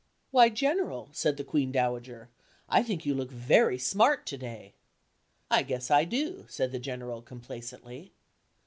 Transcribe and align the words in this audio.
"Why, 0.31 0.49
General," 0.49 1.09
said 1.11 1.37
the 1.37 1.43
Queen 1.43 1.71
Dowager, 1.71 2.29
"I 2.67 2.81
think 2.81 3.05
you 3.05 3.13
look 3.13 3.29
very 3.29 3.77
smart 3.77 4.25
to 4.25 4.37
day." 4.39 4.73
"I 5.51 5.61
guess 5.61 5.91
I 5.91 6.05
do," 6.05 6.47
said 6.49 6.71
the 6.71 6.79
General 6.79 7.21
complacently. 7.21 8.11